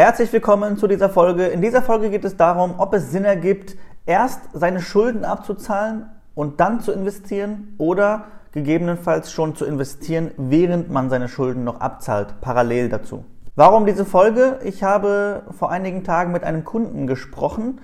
Herzlich 0.00 0.32
willkommen 0.32 0.78
zu 0.78 0.86
dieser 0.86 1.10
Folge. 1.10 1.48
In 1.48 1.60
dieser 1.60 1.82
Folge 1.82 2.08
geht 2.08 2.24
es 2.24 2.34
darum, 2.34 2.76
ob 2.78 2.94
es 2.94 3.10
Sinn 3.10 3.26
ergibt, 3.26 3.76
erst 4.06 4.40
seine 4.54 4.80
Schulden 4.80 5.26
abzuzahlen 5.26 6.06
und 6.34 6.58
dann 6.58 6.80
zu 6.80 6.90
investieren 6.90 7.74
oder 7.76 8.24
gegebenenfalls 8.52 9.30
schon 9.30 9.54
zu 9.56 9.66
investieren, 9.66 10.30
während 10.38 10.90
man 10.90 11.10
seine 11.10 11.28
Schulden 11.28 11.64
noch 11.64 11.82
abzahlt, 11.82 12.40
parallel 12.40 12.88
dazu. 12.88 13.26
Warum 13.56 13.84
diese 13.84 14.06
Folge? 14.06 14.60
Ich 14.64 14.82
habe 14.82 15.42
vor 15.50 15.70
einigen 15.70 16.02
Tagen 16.02 16.32
mit 16.32 16.44
einem 16.44 16.64
Kunden 16.64 17.06
gesprochen, 17.06 17.82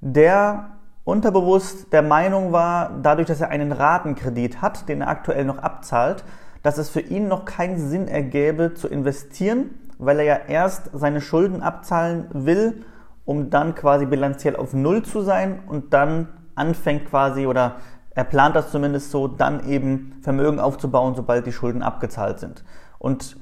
der 0.00 0.76
unterbewusst 1.02 1.92
der 1.92 2.02
Meinung 2.02 2.52
war, 2.52 3.00
dadurch, 3.02 3.26
dass 3.26 3.40
er 3.40 3.48
einen 3.48 3.72
Ratenkredit 3.72 4.62
hat, 4.62 4.88
den 4.88 5.00
er 5.00 5.08
aktuell 5.08 5.44
noch 5.44 5.58
abzahlt, 5.58 6.22
dass 6.62 6.78
es 6.78 6.88
für 6.88 7.00
ihn 7.00 7.26
noch 7.26 7.46
keinen 7.46 7.80
Sinn 7.80 8.06
ergäbe 8.06 8.74
zu 8.74 8.86
investieren, 8.86 9.70
weil 9.98 10.20
er 10.20 10.24
ja 10.24 10.36
erst 10.48 10.90
seine 10.92 11.20
Schulden 11.20 11.62
abzahlen 11.62 12.26
will, 12.32 12.84
um 13.24 13.50
dann 13.50 13.74
quasi 13.74 14.06
bilanziell 14.06 14.56
auf 14.56 14.72
Null 14.72 15.02
zu 15.02 15.20
sein 15.20 15.60
und 15.66 15.92
dann 15.92 16.28
anfängt 16.54 17.06
quasi 17.06 17.46
oder 17.46 17.76
er 18.10 18.24
plant 18.24 18.56
das 18.56 18.72
zumindest 18.72 19.10
so, 19.10 19.28
dann 19.28 19.68
eben 19.68 20.16
Vermögen 20.22 20.58
aufzubauen, 20.58 21.14
sobald 21.14 21.46
die 21.46 21.52
Schulden 21.52 21.82
abgezahlt 21.82 22.40
sind. 22.40 22.64
Und 22.98 23.36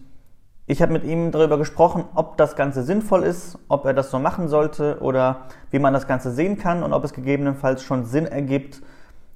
ich 0.66 0.82
habe 0.82 0.92
mit 0.92 1.04
ihm 1.04 1.30
darüber 1.30 1.58
gesprochen, 1.58 2.04
ob 2.14 2.36
das 2.36 2.56
Ganze 2.56 2.82
sinnvoll 2.82 3.22
ist, 3.22 3.58
ob 3.68 3.86
er 3.86 3.94
das 3.94 4.10
so 4.10 4.18
machen 4.18 4.48
sollte 4.48 4.98
oder 5.00 5.46
wie 5.70 5.78
man 5.78 5.94
das 5.94 6.08
Ganze 6.08 6.32
sehen 6.32 6.58
kann 6.58 6.82
und 6.82 6.92
ob 6.92 7.04
es 7.04 7.14
gegebenenfalls 7.14 7.84
schon 7.84 8.04
Sinn 8.04 8.26
ergibt, 8.26 8.82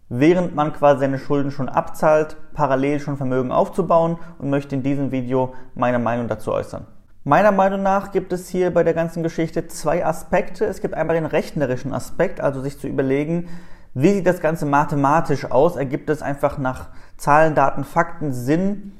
während 0.09 0.57
man 0.57 0.73
quasi 0.73 1.01
seine 1.01 1.18
Schulden 1.18 1.52
schon 1.52 1.68
abzahlt, 1.68 2.37
parallel 2.52 2.98
schon 2.98 3.16
Vermögen 3.16 3.52
aufzubauen 3.52 4.18
und 4.38 4.51
möchte 4.51 4.74
in 4.74 4.82
diesem 4.82 5.12
Video 5.12 5.55
meine 5.74 6.01
Meinung 6.01 6.27
dazu 6.27 6.52
äußern. 6.52 6.87
Meiner 7.24 7.52
Meinung 7.52 7.83
nach 7.83 8.12
gibt 8.12 8.33
es 8.33 8.48
hier 8.48 8.73
bei 8.73 8.83
der 8.83 8.95
ganzen 8.95 9.23
Geschichte 9.23 9.69
zwei 9.69 10.06
Aspekte. 10.06 10.65
Es 10.65 10.80
gibt 10.80 10.95
einmal 10.95 11.16
den 11.16 11.27
rechnerischen 11.27 11.93
Aspekt, 11.93 12.41
also 12.41 12.62
sich 12.62 12.79
zu 12.79 12.87
überlegen, 12.87 13.49
wie 13.93 14.15
sieht 14.15 14.26
das 14.26 14.40
Ganze 14.40 14.65
mathematisch 14.65 15.51
aus? 15.51 15.76
Ergibt 15.76 16.09
es 16.09 16.23
einfach 16.23 16.57
nach 16.57 16.87
Zahlen, 17.18 17.54
Daten, 17.54 17.85
Fakten 17.85 18.32
Sinn, 18.32 18.93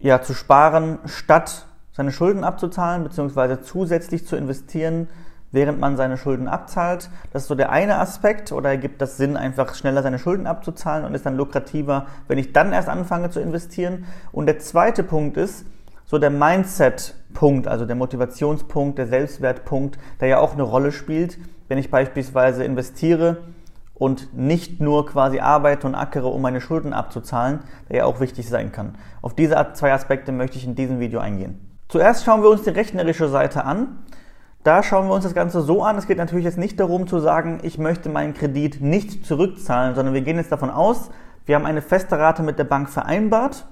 ja, 0.00 0.20
zu 0.20 0.34
sparen, 0.34 0.98
statt 1.04 1.66
seine 1.92 2.10
Schulden 2.10 2.42
abzuzahlen, 2.42 3.04
beziehungsweise 3.04 3.60
zusätzlich 3.60 4.26
zu 4.26 4.34
investieren, 4.34 5.08
während 5.52 5.78
man 5.78 5.96
seine 5.96 6.16
Schulden 6.16 6.48
abzahlt. 6.48 7.08
Das 7.32 7.42
ist 7.42 7.48
so 7.48 7.54
der 7.54 7.70
eine 7.70 7.98
Aspekt, 7.98 8.50
oder 8.50 8.70
ergibt 8.70 9.00
das 9.00 9.16
Sinn, 9.16 9.36
einfach 9.36 9.76
schneller 9.76 10.02
seine 10.02 10.18
Schulden 10.18 10.48
abzuzahlen 10.48 11.04
und 11.04 11.14
ist 11.14 11.24
dann 11.24 11.36
lukrativer, 11.36 12.06
wenn 12.26 12.38
ich 12.38 12.52
dann 12.52 12.72
erst 12.72 12.88
anfange 12.88 13.30
zu 13.30 13.38
investieren. 13.38 14.06
Und 14.32 14.46
der 14.46 14.58
zweite 14.58 15.04
Punkt 15.04 15.36
ist, 15.36 15.64
so 16.06 16.18
der 16.18 16.30
Mindset-Punkt, 16.30 17.66
also 17.66 17.84
der 17.84 17.96
Motivationspunkt, 17.96 18.98
der 18.98 19.08
Selbstwertpunkt, 19.08 19.98
der 20.20 20.28
ja 20.28 20.38
auch 20.38 20.54
eine 20.54 20.62
Rolle 20.62 20.92
spielt, 20.92 21.38
wenn 21.68 21.78
ich 21.78 21.90
beispielsweise 21.90 22.64
investiere 22.64 23.38
und 23.94 24.36
nicht 24.36 24.80
nur 24.80 25.06
quasi 25.06 25.40
arbeite 25.40 25.86
und 25.86 25.94
ackere, 25.94 26.28
um 26.28 26.42
meine 26.42 26.60
Schulden 26.60 26.92
abzuzahlen, 26.92 27.60
der 27.88 27.98
ja 27.98 28.04
auch 28.04 28.20
wichtig 28.20 28.48
sein 28.48 28.70
kann. 28.70 28.96
Auf 29.20 29.34
diese 29.34 29.54
zwei 29.74 29.92
Aspekte 29.92 30.32
möchte 30.32 30.58
ich 30.58 30.66
in 30.66 30.76
diesem 30.76 31.00
Video 31.00 31.18
eingehen. 31.18 31.60
Zuerst 31.88 32.24
schauen 32.24 32.42
wir 32.42 32.50
uns 32.50 32.62
die 32.62 32.70
rechnerische 32.70 33.28
Seite 33.28 33.64
an. 33.64 34.04
Da 34.62 34.82
schauen 34.82 35.08
wir 35.08 35.14
uns 35.14 35.24
das 35.24 35.34
Ganze 35.34 35.60
so 35.60 35.82
an. 35.82 35.96
Es 35.96 36.06
geht 36.06 36.18
natürlich 36.18 36.44
jetzt 36.44 36.58
nicht 36.58 36.78
darum 36.78 37.06
zu 37.06 37.20
sagen, 37.20 37.60
ich 37.62 37.78
möchte 37.78 38.08
meinen 38.08 38.34
Kredit 38.34 38.80
nicht 38.80 39.24
zurückzahlen, 39.24 39.94
sondern 39.94 40.14
wir 40.14 40.22
gehen 40.22 40.36
jetzt 40.36 40.52
davon 40.52 40.70
aus, 40.70 41.10
wir 41.46 41.54
haben 41.54 41.66
eine 41.66 41.82
feste 41.82 42.18
Rate 42.18 42.42
mit 42.42 42.58
der 42.58 42.64
Bank 42.64 42.90
vereinbart 42.90 43.66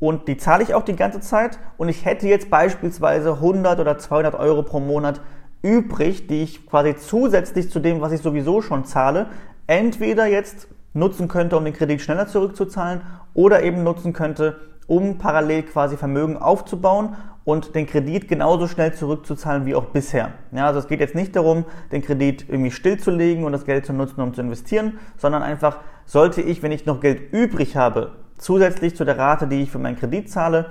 und 0.00 0.28
die 0.28 0.36
zahle 0.36 0.62
ich 0.62 0.74
auch 0.74 0.84
die 0.84 0.96
ganze 0.96 1.20
Zeit 1.20 1.58
und 1.76 1.88
ich 1.88 2.04
hätte 2.04 2.28
jetzt 2.28 2.50
beispielsweise 2.50 3.32
100 3.32 3.80
oder 3.80 3.98
200 3.98 4.34
Euro 4.34 4.62
pro 4.62 4.80
Monat 4.80 5.20
übrig, 5.62 6.26
die 6.28 6.42
ich 6.42 6.66
quasi 6.66 6.96
zusätzlich 6.96 7.70
zu 7.70 7.80
dem, 7.80 8.00
was 8.00 8.12
ich 8.12 8.20
sowieso 8.20 8.62
schon 8.62 8.84
zahle, 8.84 9.26
entweder 9.66 10.26
jetzt 10.26 10.68
nutzen 10.94 11.28
könnte, 11.28 11.56
um 11.56 11.64
den 11.64 11.74
Kredit 11.74 12.00
schneller 12.00 12.26
zurückzuzahlen 12.26 13.02
oder 13.34 13.62
eben 13.62 13.82
nutzen 13.82 14.12
könnte, 14.12 14.56
um 14.86 15.18
parallel 15.18 15.64
quasi 15.64 15.96
Vermögen 15.96 16.36
aufzubauen 16.36 17.16
und 17.44 17.74
den 17.74 17.86
Kredit 17.86 18.28
genauso 18.28 18.68
schnell 18.68 18.94
zurückzuzahlen 18.94 19.66
wie 19.66 19.74
auch 19.74 19.86
bisher. 19.86 20.32
Ja, 20.52 20.66
also 20.66 20.78
es 20.80 20.88
geht 20.88 21.00
jetzt 21.00 21.14
nicht 21.14 21.34
darum, 21.34 21.64
den 21.92 22.02
Kredit 22.02 22.46
irgendwie 22.48 22.70
stillzulegen 22.70 23.44
und 23.44 23.52
das 23.52 23.64
Geld 23.64 23.84
zu 23.84 23.92
nutzen, 23.92 24.20
um 24.20 24.34
zu 24.34 24.42
investieren, 24.42 24.98
sondern 25.16 25.42
einfach 25.42 25.78
sollte 26.04 26.40
ich, 26.40 26.62
wenn 26.62 26.72
ich 26.72 26.86
noch 26.86 27.00
Geld 27.00 27.32
übrig 27.32 27.76
habe, 27.76 28.12
zusätzlich 28.38 28.96
zu 28.96 29.04
der 29.04 29.18
Rate, 29.18 29.46
die 29.46 29.62
ich 29.62 29.70
für 29.70 29.78
meinen 29.78 29.96
Kredit 29.96 30.30
zahle. 30.30 30.66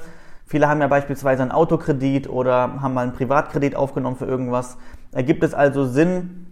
Viele 0.46 0.70
haben 0.70 0.80
ja 0.80 0.88
beispielsweise 0.88 1.42
einen 1.42 1.52
Autokredit 1.52 2.30
oder 2.30 2.82
haben 2.82 2.94
mal 2.94 3.02
einen 3.02 3.14
Privatkredit 3.14 3.76
aufgenommen 3.76 4.16
für 4.16 4.26
irgendwas. 4.26 4.78
Ergibt 5.12 5.44
es 5.44 5.54
also 5.54 5.86
Sinn, 5.86 6.48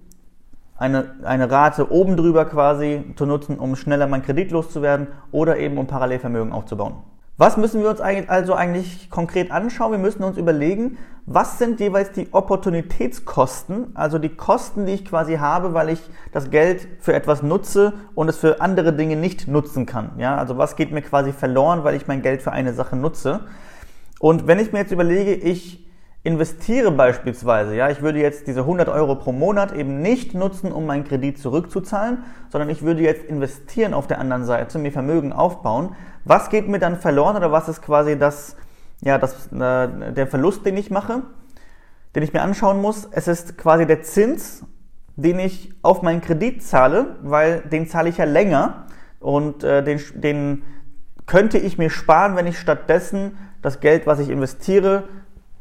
eine, 0.78 1.16
eine 1.24 1.50
Rate 1.50 1.92
oben 1.92 2.18
drüber 2.18 2.46
quasi 2.46 3.14
zu 3.16 3.26
nutzen, 3.26 3.58
um 3.58 3.76
schneller 3.76 4.08
mein 4.08 4.24
Kredit 4.24 4.52
loszuwerden 4.52 5.08
oder 5.32 5.58
eben 5.58 5.78
um 5.78 5.88
Parallelvermögen 5.88 6.52
aufzubauen. 6.52 6.96
Was 7.38 7.58
müssen 7.58 7.82
wir 7.82 7.90
uns 7.90 8.00
also 8.00 8.54
eigentlich 8.54 9.10
konkret 9.10 9.52
anschauen? 9.52 9.92
Wir 9.92 10.00
müssen 10.00 10.24
uns 10.24 10.38
überlegen, 10.38 10.98
was 11.26 11.58
sind 11.58 11.82
jeweils 11.82 12.14
die 12.14 12.30
Opportunitätskosten, 12.32 13.94
also 13.94 14.20
die 14.20 14.30
Kosten, 14.30 14.86
die 14.86 14.94
ich 14.94 15.06
quasi 15.06 15.36
habe, 15.36 15.74
weil 15.74 15.90
ich 15.90 16.00
das 16.32 16.50
Geld 16.50 16.88
für 17.02 17.14
etwas 17.14 17.44
nutze 17.44 17.94
und 18.14 18.30
es 18.30 18.38
für 18.38 18.62
andere 18.62 18.94
Dinge 18.94 19.18
nicht 19.18 19.50
nutzen 19.50 19.86
kann. 19.86 20.12
Ja, 20.18 20.38
also 20.38 20.58
was 20.58 20.78
geht 20.78 20.94
mir 20.94 21.02
quasi 21.02 21.34
verloren, 21.34 21.84
weil 21.84 21.96
ich 21.96 22.08
mein 22.08 22.22
Geld 22.22 22.42
für 22.42 22.54
eine 22.54 22.74
Sache 22.74 22.96
nutze? 22.96 23.42
Und 24.20 24.48
wenn 24.48 24.60
ich 24.60 24.72
mir 24.72 24.80
jetzt 24.80 24.94
überlege, 24.94 25.34
ich 25.34 25.85
investiere 26.26 26.92
beispielsweise, 26.92 27.76
ja, 27.76 27.92
ich 27.92 28.02
würde 28.02 28.20
jetzt 28.20 28.48
diese 28.48 28.62
100 28.62 28.90
Euro 28.90 29.16
pro 29.16 29.32
Monat 29.32 29.74
eben 29.74 30.02
nicht 30.02 30.34
nutzen, 30.34 30.72
um 30.72 30.88
meinen 30.88 31.04
Kredit 31.04 31.38
zurückzuzahlen, 31.38 32.24
sondern 32.50 32.72
ich 32.72 32.82
würde 32.82 33.04
jetzt 33.04 33.26
investieren 33.26 33.94
auf 33.94 34.08
der 34.08 34.18
anderen 34.20 34.44
Seite, 34.44 34.80
mir 34.80 34.92
Vermögen 34.92 35.32
aufbauen. 35.32 35.96
Was 36.24 36.50
geht 36.50 36.68
mir 36.68 36.80
dann 36.80 36.98
verloren 36.98 37.36
oder 37.38 37.52
was 37.52 37.70
ist 37.70 37.84
quasi 37.84 38.18
das, 38.18 38.58
ja, 39.02 39.20
das, 39.20 39.52
äh, 39.52 40.14
der 40.14 40.26
Verlust, 40.26 40.66
den 40.66 40.78
ich 40.78 40.90
mache, 40.90 41.22
den 42.16 42.24
ich 42.24 42.34
mir 42.34 42.42
anschauen 42.42 42.82
muss? 42.82 43.08
Es 43.12 43.28
ist 43.28 43.56
quasi 43.56 43.86
der 43.86 44.02
Zins, 44.02 44.64
den 45.16 45.38
ich 45.38 45.74
auf 45.84 46.02
meinen 46.02 46.22
Kredit 46.22 46.64
zahle, 46.64 47.18
weil 47.22 47.62
den 47.62 47.88
zahle 47.88 48.10
ich 48.10 48.18
ja 48.18 48.26
länger 48.26 48.88
und 49.20 49.64
äh, 49.64 49.84
den, 49.84 50.02
den 50.16 50.64
könnte 51.28 51.60
ich 51.60 51.78
mir 51.78 51.92
sparen, 51.92 52.36
wenn 52.36 52.48
ich 52.48 52.58
stattdessen 52.58 53.38
das 53.62 53.80
Geld, 53.80 54.08
was 54.08 54.20
ich 54.20 54.30
investiere, 54.30 55.04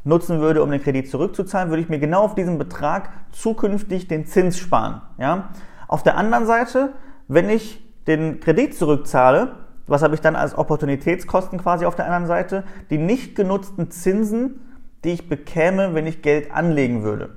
nutzen 0.04 0.40
würde, 0.40 0.62
um 0.62 0.70
den 0.70 0.82
Kredit 0.82 1.10
zurückzuzahlen, 1.10 1.70
würde 1.70 1.82
ich 1.82 1.88
mir 1.88 1.98
genau 1.98 2.22
auf 2.22 2.34
diesen 2.34 2.58
Betrag 2.58 3.10
zukünftig 3.32 4.06
den 4.06 4.26
Zins 4.26 4.58
sparen. 4.58 5.02
Ja? 5.18 5.50
Auf 5.88 6.02
der 6.02 6.16
anderen 6.16 6.46
Seite, 6.46 6.92
wenn 7.26 7.48
ich 7.48 7.82
den 8.06 8.40
Kredit 8.40 8.76
zurückzahle, 8.76 9.56
was 9.86 10.02
habe 10.02 10.14
ich 10.14 10.20
dann 10.20 10.36
als 10.36 10.56
Opportunitätskosten 10.56 11.58
quasi 11.58 11.84
auf 11.84 11.94
der 11.94 12.06
anderen 12.06 12.26
Seite? 12.26 12.64
Die 12.90 12.98
nicht 12.98 13.34
genutzten 13.34 13.90
Zinsen, 13.90 14.60
die 15.04 15.10
ich 15.10 15.28
bekäme, 15.28 15.94
wenn 15.94 16.06
ich 16.06 16.22
Geld 16.22 16.52
anlegen 16.52 17.02
würde. 17.02 17.30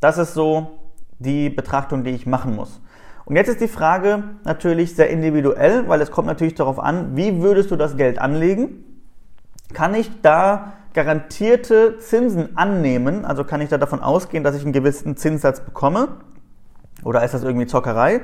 Das 0.00 0.18
ist 0.18 0.34
so 0.34 0.78
die 1.18 1.48
Betrachtung, 1.50 2.04
die 2.04 2.10
ich 2.10 2.26
machen 2.26 2.54
muss. 2.54 2.80
Und 3.24 3.36
jetzt 3.36 3.48
ist 3.48 3.60
die 3.60 3.68
Frage 3.68 4.24
natürlich 4.44 4.94
sehr 4.94 5.10
individuell, 5.10 5.88
weil 5.88 6.00
es 6.00 6.10
kommt 6.10 6.28
natürlich 6.28 6.54
darauf 6.54 6.78
an, 6.78 7.16
wie 7.16 7.42
würdest 7.42 7.70
du 7.70 7.76
das 7.76 7.96
Geld 7.96 8.18
anlegen? 8.18 8.84
Kann 9.74 9.94
ich 9.94 10.10
da 10.22 10.72
garantierte 10.94 11.98
Zinsen 11.98 12.56
annehmen? 12.56 13.24
Also 13.24 13.44
kann 13.44 13.60
ich 13.60 13.68
da 13.68 13.78
davon 13.78 14.00
ausgehen, 14.00 14.44
dass 14.44 14.56
ich 14.56 14.62
einen 14.62 14.72
gewissen 14.72 15.16
Zinssatz 15.16 15.60
bekomme? 15.60 16.08
Oder 17.04 17.24
ist 17.24 17.34
das 17.34 17.44
irgendwie 17.44 17.66
Zockerei? 17.66 18.22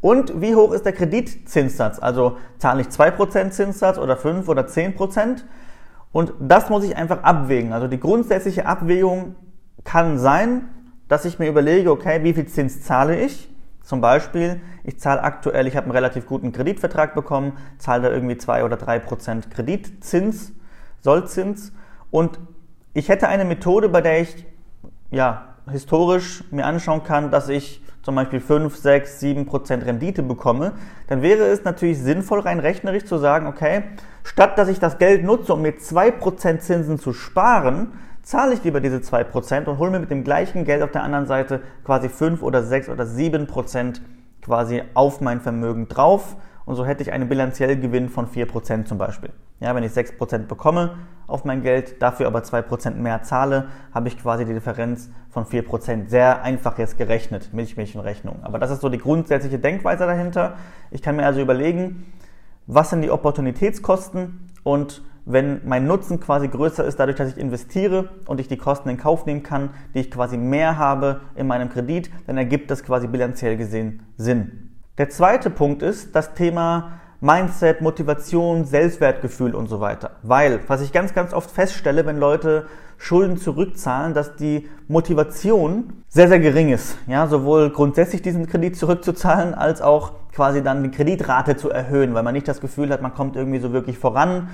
Und 0.00 0.40
wie 0.40 0.54
hoch 0.54 0.72
ist 0.72 0.84
der 0.84 0.92
Kreditzinssatz? 0.92 1.98
Also 1.98 2.36
zahle 2.58 2.82
ich 2.82 2.88
2% 2.88 3.50
Zinssatz 3.50 3.98
oder 3.98 4.16
5 4.16 4.48
oder 4.48 4.62
10%? 4.62 5.44
Und 6.12 6.32
das 6.38 6.70
muss 6.70 6.84
ich 6.84 6.96
einfach 6.96 7.22
abwägen. 7.22 7.72
Also 7.72 7.88
die 7.88 7.98
grundsätzliche 7.98 8.66
Abwägung 8.66 9.34
kann 9.82 10.18
sein, 10.18 10.68
dass 11.08 11.24
ich 11.24 11.38
mir 11.38 11.48
überlege, 11.48 11.90
okay, 11.90 12.22
wie 12.22 12.34
viel 12.34 12.46
Zins 12.46 12.82
zahle 12.82 13.18
ich? 13.18 13.50
Zum 13.82 14.00
Beispiel, 14.00 14.60
ich 14.82 14.98
zahle 14.98 15.22
aktuell, 15.22 15.66
ich 15.66 15.76
habe 15.76 15.84
einen 15.84 15.92
relativ 15.92 16.26
guten 16.26 16.52
Kreditvertrag 16.52 17.14
bekommen, 17.14 17.58
zahle 17.78 18.04
da 18.04 18.10
irgendwie 18.10 18.38
2 18.38 18.64
oder 18.64 18.76
3% 18.76 19.50
Kreditzins, 19.50 20.52
Sollzins 21.00 21.72
und 22.14 22.38
ich 22.92 23.08
hätte 23.08 23.26
eine 23.26 23.44
Methode, 23.44 23.88
bei 23.88 24.00
der 24.00 24.20
ich 24.20 24.46
ja, 25.10 25.56
historisch 25.68 26.44
mir 26.52 26.64
anschauen 26.64 27.02
kann, 27.02 27.32
dass 27.32 27.48
ich 27.48 27.82
zum 28.02 28.14
Beispiel 28.14 28.38
5, 28.38 28.76
6, 28.76 29.18
7 29.18 29.46
Prozent 29.46 29.84
Rendite 29.84 30.22
bekomme, 30.22 30.74
dann 31.08 31.22
wäre 31.22 31.42
es 31.46 31.64
natürlich 31.64 31.98
sinnvoll, 31.98 32.38
rein 32.38 32.60
rechnerisch 32.60 33.04
zu 33.04 33.18
sagen, 33.18 33.48
okay, 33.48 33.82
statt 34.22 34.56
dass 34.58 34.68
ich 34.68 34.78
das 34.78 34.98
Geld 34.98 35.24
nutze, 35.24 35.54
um 35.54 35.62
mir 35.62 35.76
2 35.76 36.12
Prozent 36.12 36.62
Zinsen 36.62 37.00
zu 37.00 37.12
sparen, 37.12 37.88
zahle 38.22 38.54
ich 38.54 38.62
lieber 38.62 38.80
diese 38.80 39.00
2 39.02 39.24
Prozent 39.24 39.66
und 39.66 39.78
hole 39.78 39.90
mir 39.90 39.98
mit 39.98 40.12
dem 40.12 40.22
gleichen 40.22 40.64
Geld 40.64 40.84
auf 40.84 40.92
der 40.92 41.02
anderen 41.02 41.26
Seite 41.26 41.62
quasi 41.82 42.08
5 42.08 42.44
oder 42.44 42.62
6 42.62 42.90
oder 42.90 43.06
7 43.06 43.48
Prozent 43.48 44.02
quasi 44.40 44.84
auf 44.94 45.20
mein 45.20 45.40
Vermögen 45.40 45.88
drauf 45.88 46.36
und 46.64 46.76
so 46.76 46.86
hätte 46.86 47.02
ich 47.02 47.10
einen 47.10 47.28
bilanziellen 47.28 47.80
Gewinn 47.80 48.08
von 48.08 48.28
4 48.28 48.46
Prozent 48.46 48.86
zum 48.86 48.98
Beispiel. 48.98 49.30
Ja, 49.64 49.74
wenn 49.74 49.82
ich 49.82 49.92
6% 49.92 50.40
bekomme 50.40 50.98
auf 51.26 51.46
mein 51.46 51.62
Geld, 51.62 52.02
dafür 52.02 52.26
aber 52.26 52.40
2% 52.40 52.96
mehr 52.96 53.22
zahle, 53.22 53.68
habe 53.94 54.08
ich 54.08 54.18
quasi 54.18 54.44
die 54.44 54.52
Differenz 54.52 55.08
von 55.30 55.46
4%. 55.46 56.10
Sehr 56.10 56.42
einfach 56.42 56.76
jetzt 56.76 56.98
gerechnet, 56.98 57.54
Milchmädchenrechnung. 57.54 58.40
Aber 58.42 58.58
das 58.58 58.70
ist 58.70 58.82
so 58.82 58.90
die 58.90 58.98
grundsätzliche 58.98 59.58
Denkweise 59.58 60.04
dahinter. 60.04 60.56
Ich 60.90 61.00
kann 61.00 61.16
mir 61.16 61.24
also 61.24 61.40
überlegen, 61.40 62.12
was 62.66 62.90
sind 62.90 63.00
die 63.00 63.10
Opportunitätskosten 63.10 64.50
und 64.64 65.02
wenn 65.24 65.66
mein 65.66 65.86
Nutzen 65.86 66.20
quasi 66.20 66.48
größer 66.48 66.84
ist, 66.84 67.00
dadurch, 67.00 67.16
dass 67.16 67.30
ich 67.30 67.38
investiere 67.38 68.10
und 68.26 68.40
ich 68.40 68.48
die 68.48 68.58
Kosten 68.58 68.90
in 68.90 68.98
Kauf 68.98 69.24
nehmen 69.24 69.42
kann, 69.42 69.70
die 69.94 70.00
ich 70.00 70.10
quasi 70.10 70.36
mehr 70.36 70.76
habe 70.76 71.22
in 71.36 71.46
meinem 71.46 71.70
Kredit, 71.70 72.10
dann 72.26 72.36
ergibt 72.36 72.70
das 72.70 72.82
quasi 72.82 73.06
bilanziell 73.06 73.56
gesehen 73.56 74.02
Sinn. 74.18 74.74
Der 74.98 75.08
zweite 75.08 75.48
Punkt 75.48 75.80
ist 75.82 76.14
das 76.14 76.34
Thema 76.34 77.00
Mindset, 77.24 77.80
Motivation, 77.80 78.66
Selbstwertgefühl 78.66 79.54
und 79.54 79.66
so 79.66 79.80
weiter. 79.80 80.10
Weil, 80.22 80.60
was 80.66 80.82
ich 80.82 80.92
ganz, 80.92 81.14
ganz 81.14 81.32
oft 81.32 81.50
feststelle, 81.50 82.04
wenn 82.04 82.18
Leute 82.18 82.66
Schulden 82.98 83.38
zurückzahlen, 83.38 84.12
dass 84.12 84.36
die 84.36 84.68
Motivation 84.88 85.94
sehr, 86.06 86.28
sehr 86.28 86.38
gering 86.38 86.70
ist. 86.70 86.98
Ja, 87.06 87.26
sowohl 87.26 87.70
grundsätzlich 87.70 88.20
diesen 88.20 88.46
Kredit 88.46 88.76
zurückzuzahlen, 88.76 89.54
als 89.54 89.80
auch 89.80 90.12
quasi 90.34 90.62
dann 90.62 90.82
die 90.82 90.90
Kreditrate 90.90 91.56
zu 91.56 91.70
erhöhen, 91.70 92.12
weil 92.12 92.24
man 92.24 92.34
nicht 92.34 92.46
das 92.46 92.60
Gefühl 92.60 92.90
hat, 92.90 93.00
man 93.00 93.14
kommt 93.14 93.36
irgendwie 93.36 93.58
so 93.58 93.72
wirklich 93.72 93.96
voran. 93.98 94.50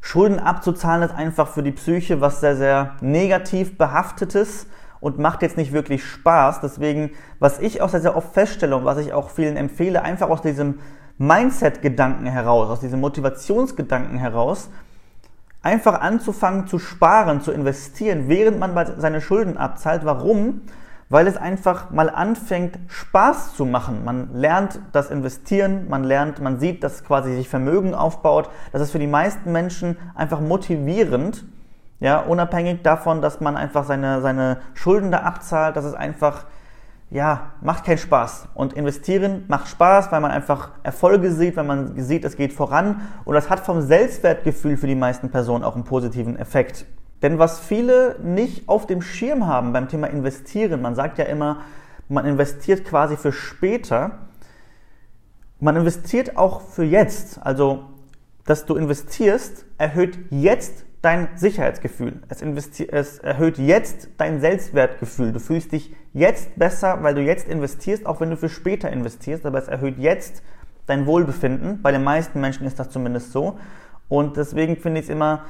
Schulden 0.00 0.38
abzuzahlen 0.38 1.02
ist 1.02 1.14
einfach 1.14 1.48
für 1.48 1.62
die 1.62 1.72
Psyche 1.72 2.22
was 2.22 2.40
sehr, 2.40 2.56
sehr 2.56 2.92
negativ 3.02 3.76
behaftetes 3.76 4.66
und 5.00 5.18
macht 5.18 5.42
jetzt 5.42 5.58
nicht 5.58 5.74
wirklich 5.74 6.02
Spaß. 6.06 6.62
Deswegen, 6.62 7.10
was 7.38 7.60
ich 7.60 7.82
auch 7.82 7.90
sehr, 7.90 8.00
sehr 8.00 8.16
oft 8.16 8.32
feststelle 8.32 8.74
und 8.74 8.86
was 8.86 8.96
ich 8.96 9.12
auch 9.12 9.28
vielen 9.28 9.58
empfehle, 9.58 10.00
einfach 10.00 10.30
aus 10.30 10.40
diesem 10.40 10.78
Mindset-Gedanken 11.18 12.26
heraus, 12.26 12.70
aus 12.70 12.80
diesem 12.80 13.00
Motivationsgedanken 13.00 14.18
heraus, 14.18 14.70
einfach 15.62 16.00
anzufangen 16.00 16.66
zu 16.66 16.78
sparen, 16.78 17.40
zu 17.40 17.52
investieren, 17.52 18.28
während 18.28 18.58
man 18.58 18.74
seine 18.98 19.20
Schulden 19.20 19.56
abzahlt. 19.56 20.04
Warum? 20.04 20.62
weil 21.10 21.26
es 21.26 21.36
einfach 21.36 21.90
mal 21.90 22.10
anfängt, 22.10 22.78
Spaß 22.88 23.54
zu 23.54 23.64
machen. 23.64 24.04
Man 24.04 24.34
lernt 24.34 24.80
das 24.92 25.10
Investieren, 25.10 25.88
man 25.88 26.04
lernt, 26.04 26.40
man 26.40 26.58
sieht, 26.58 26.84
dass 26.84 27.04
quasi 27.04 27.34
sich 27.34 27.48
Vermögen 27.48 27.94
aufbaut. 27.94 28.50
Das 28.72 28.82
ist 28.82 28.90
für 28.90 28.98
die 28.98 29.06
meisten 29.06 29.52
Menschen 29.52 29.96
einfach 30.14 30.40
motivierend, 30.40 31.44
ja, 32.00 32.20
unabhängig 32.20 32.82
davon, 32.82 33.22
dass 33.22 33.40
man 33.40 33.56
einfach 33.56 33.84
seine, 33.84 34.20
seine 34.20 34.58
Schulden 34.74 35.10
da 35.10 35.20
abzahlt. 35.20 35.76
Das 35.76 35.84
ist 35.84 35.94
einfach, 35.94 36.44
ja, 37.10 37.52
macht 37.62 37.84
keinen 37.84 37.98
Spaß. 37.98 38.48
Und 38.54 38.74
investieren 38.74 39.44
macht 39.48 39.68
Spaß, 39.68 40.12
weil 40.12 40.20
man 40.20 40.30
einfach 40.30 40.70
Erfolge 40.82 41.32
sieht, 41.32 41.56
weil 41.56 41.64
man 41.64 41.98
sieht, 42.00 42.24
es 42.24 42.36
geht 42.36 42.52
voran. 42.52 43.00
Und 43.24 43.34
das 43.34 43.48
hat 43.48 43.60
vom 43.60 43.80
Selbstwertgefühl 43.80 44.76
für 44.76 44.86
die 44.86 44.94
meisten 44.94 45.30
Personen 45.30 45.64
auch 45.64 45.74
einen 45.74 45.84
positiven 45.84 46.38
Effekt. 46.38 46.84
Denn 47.22 47.38
was 47.38 47.58
viele 47.60 48.16
nicht 48.22 48.68
auf 48.68 48.86
dem 48.86 49.02
Schirm 49.02 49.46
haben 49.46 49.72
beim 49.72 49.88
Thema 49.88 50.08
Investieren, 50.08 50.82
man 50.82 50.94
sagt 50.94 51.18
ja 51.18 51.24
immer, 51.24 51.62
man 52.08 52.24
investiert 52.26 52.84
quasi 52.84 53.16
für 53.16 53.32
später, 53.32 54.18
man 55.60 55.76
investiert 55.76 56.36
auch 56.36 56.60
für 56.60 56.84
jetzt. 56.84 57.44
Also, 57.44 57.84
dass 58.44 58.66
du 58.66 58.76
investierst, 58.76 59.66
erhöht 59.78 60.18
jetzt 60.30 60.84
dein 61.02 61.28
Sicherheitsgefühl. 61.36 62.20
Es, 62.28 62.42
es, 62.42 63.18
erhöht 63.18 63.58
jetzt 63.58 64.08
dein 64.16 64.40
Selbstwertgefühl. 64.40 65.32
Du 65.32 65.40
fühlst 65.40 65.72
dich 65.72 65.94
jetzt 66.12 66.58
besser, 66.58 67.02
weil 67.02 67.14
du 67.14 67.22
jetzt 67.22 67.48
investierst, 67.48 68.06
auch 68.06 68.20
wenn 68.20 68.30
du 68.30 68.36
für 68.36 68.48
später 68.48 68.90
investierst, 68.90 69.46
aber 69.46 69.58
es 69.58 69.68
erhöht 69.68 69.98
jetzt 69.98 70.42
dein 70.86 71.06
Wohlbefinden. 71.06 71.82
Bei 71.82 71.92
den 71.92 72.02
meisten 72.02 72.40
Menschen 72.40 72.66
ist 72.66 72.78
das 72.78 72.90
zumindest 72.90 73.32
so. 73.32 73.58
Und 74.08 74.36
deswegen 74.36 74.76
finde 74.76 75.00
ich 75.00 75.06
es 75.06 75.10
immer 75.10 75.44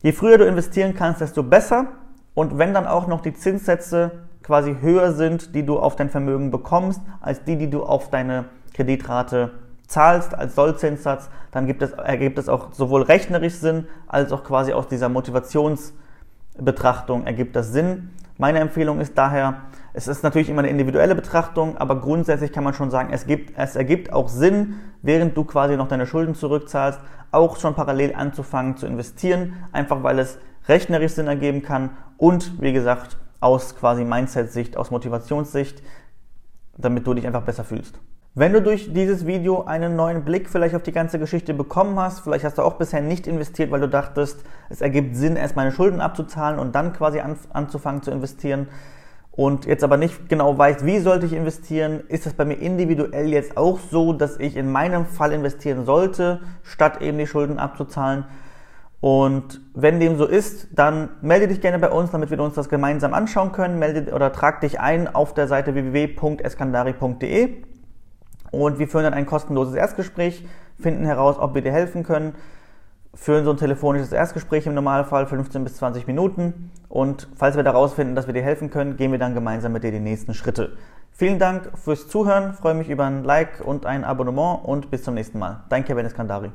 Je 0.00 0.12
früher 0.12 0.38
du 0.38 0.46
investieren 0.46 0.94
kannst, 0.94 1.20
desto 1.20 1.42
besser. 1.42 1.88
Und 2.34 2.56
wenn 2.56 2.72
dann 2.72 2.86
auch 2.86 3.08
noch 3.08 3.20
die 3.20 3.34
Zinssätze 3.34 4.12
quasi 4.42 4.76
höher 4.80 5.12
sind, 5.12 5.54
die 5.56 5.66
du 5.66 5.78
auf 5.78 5.96
dein 5.96 6.08
Vermögen 6.08 6.52
bekommst, 6.52 7.00
als 7.20 7.42
die, 7.42 7.56
die 7.56 7.68
du 7.68 7.82
auf 7.82 8.08
deine 8.08 8.44
Kreditrate 8.74 9.50
zahlst 9.88 10.34
als 10.34 10.54
Sollzinssatz, 10.54 11.28
dann 11.50 11.66
gibt 11.66 11.82
es, 11.82 11.90
ergibt 11.92 12.38
es 12.38 12.48
auch 12.48 12.72
sowohl 12.72 13.02
rechnerisch 13.02 13.54
Sinn, 13.54 13.88
als 14.06 14.30
auch 14.32 14.44
quasi 14.44 14.72
aus 14.72 14.86
dieser 14.86 15.08
Motivationsbetrachtung 15.08 17.26
ergibt 17.26 17.56
das 17.56 17.72
Sinn. 17.72 18.10
Meine 18.36 18.60
Empfehlung 18.60 19.00
ist 19.00 19.18
daher, 19.18 19.62
es 19.94 20.06
ist 20.06 20.22
natürlich 20.22 20.50
immer 20.50 20.60
eine 20.60 20.68
individuelle 20.68 21.16
Betrachtung, 21.16 21.78
aber 21.78 22.00
grundsätzlich 22.00 22.52
kann 22.52 22.62
man 22.62 22.74
schon 22.74 22.90
sagen, 22.90 23.08
es, 23.12 23.26
gibt, 23.26 23.58
es 23.58 23.74
ergibt 23.74 24.12
auch 24.12 24.28
Sinn, 24.28 24.76
während 25.02 25.36
du 25.36 25.42
quasi 25.44 25.76
noch 25.76 25.88
deine 25.88 26.06
Schulden 26.06 26.36
zurückzahlst, 26.36 27.00
auch 27.32 27.56
schon 27.56 27.74
parallel 27.74 28.14
anzufangen 28.14 28.76
zu 28.76 28.86
investieren, 28.86 29.54
einfach 29.72 30.04
weil 30.04 30.20
es 30.20 30.38
rechnerisch 30.68 31.12
Sinn 31.12 31.26
ergeben 31.26 31.62
kann 31.62 31.90
und 32.16 32.60
wie 32.60 32.72
gesagt 32.72 33.16
aus 33.40 33.74
quasi 33.74 34.04
Mindset-Sicht, 34.04 34.76
aus 34.76 34.90
Motivationssicht, 34.90 35.82
damit 36.76 37.06
du 37.06 37.14
dich 37.14 37.26
einfach 37.26 37.42
besser 37.42 37.64
fühlst. 37.64 37.98
Wenn 38.38 38.52
du 38.52 38.62
durch 38.62 38.92
dieses 38.92 39.26
Video 39.26 39.64
einen 39.64 39.96
neuen 39.96 40.22
Blick 40.22 40.48
vielleicht 40.48 40.76
auf 40.76 40.84
die 40.84 40.92
ganze 40.92 41.18
Geschichte 41.18 41.54
bekommen 41.54 41.98
hast, 41.98 42.20
vielleicht 42.20 42.44
hast 42.44 42.56
du 42.56 42.62
auch 42.62 42.74
bisher 42.74 43.00
nicht 43.00 43.26
investiert, 43.26 43.72
weil 43.72 43.80
du 43.80 43.88
dachtest, 43.88 44.44
es 44.68 44.80
ergibt 44.80 45.16
Sinn, 45.16 45.34
erst 45.34 45.56
meine 45.56 45.72
Schulden 45.72 46.00
abzuzahlen 46.00 46.60
und 46.60 46.72
dann 46.76 46.92
quasi 46.92 47.18
an, 47.18 47.36
anzufangen 47.52 48.00
zu 48.00 48.12
investieren 48.12 48.68
und 49.32 49.66
jetzt 49.66 49.82
aber 49.82 49.96
nicht 49.96 50.28
genau 50.28 50.56
weißt, 50.56 50.86
wie 50.86 51.00
sollte 51.00 51.26
ich 51.26 51.32
investieren, 51.32 52.04
ist 52.06 52.26
das 52.26 52.34
bei 52.34 52.44
mir 52.44 52.54
individuell 52.54 53.26
jetzt 53.32 53.56
auch 53.56 53.80
so, 53.80 54.12
dass 54.12 54.38
ich 54.38 54.56
in 54.56 54.70
meinem 54.70 55.04
Fall 55.06 55.32
investieren 55.32 55.84
sollte, 55.84 56.38
statt 56.62 57.02
eben 57.02 57.18
die 57.18 57.26
Schulden 57.26 57.58
abzuzahlen. 57.58 58.24
Und 59.00 59.60
wenn 59.74 59.98
dem 59.98 60.16
so 60.16 60.26
ist, 60.26 60.68
dann 60.78 61.08
melde 61.22 61.48
dich 61.48 61.60
gerne 61.60 61.80
bei 61.80 61.90
uns, 61.90 62.12
damit 62.12 62.30
wir 62.30 62.38
uns 62.38 62.54
das 62.54 62.68
gemeinsam 62.68 63.14
anschauen 63.14 63.50
können. 63.50 63.80
Melde 63.80 64.14
oder 64.14 64.32
trag 64.32 64.60
dich 64.60 64.78
ein 64.78 65.12
auf 65.12 65.34
der 65.34 65.48
Seite 65.48 65.74
www.eskandari.de 65.74 67.64
und 68.50 68.78
wir 68.78 68.88
führen 68.88 69.04
dann 69.04 69.14
ein 69.14 69.26
kostenloses 69.26 69.74
Erstgespräch, 69.74 70.44
finden 70.80 71.04
heraus, 71.04 71.36
ob 71.38 71.54
wir 71.54 71.62
dir 71.62 71.72
helfen 71.72 72.02
können, 72.02 72.34
führen 73.14 73.44
so 73.44 73.50
ein 73.50 73.56
telefonisches 73.56 74.12
Erstgespräch 74.12 74.66
im 74.66 74.74
Normalfall 74.74 75.26
15 75.26 75.64
bis 75.64 75.76
20 75.76 76.06
Minuten 76.06 76.70
und 76.88 77.28
falls 77.36 77.56
wir 77.56 77.64
daraus 77.64 77.94
finden, 77.94 78.14
dass 78.14 78.26
wir 78.26 78.34
dir 78.34 78.42
helfen 78.42 78.70
können, 78.70 78.96
gehen 78.96 79.12
wir 79.12 79.18
dann 79.18 79.34
gemeinsam 79.34 79.72
mit 79.72 79.82
dir 79.82 79.90
die 79.90 80.00
nächsten 80.00 80.34
Schritte. 80.34 80.76
Vielen 81.12 81.38
Dank 81.38 81.72
fürs 81.76 82.06
Zuhören, 82.08 82.54
freue 82.54 82.74
mich 82.74 82.88
über 82.88 83.04
ein 83.04 83.24
Like 83.24 83.60
und 83.64 83.86
ein 83.86 84.04
Abonnement 84.04 84.64
und 84.64 84.90
bis 84.90 85.02
zum 85.02 85.14
nächsten 85.14 85.38
Mal. 85.38 85.64
Dein 85.68 85.84
Kevin 85.84 86.06
Eskandari. 86.06 86.52